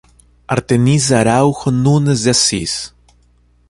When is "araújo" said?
1.19-1.69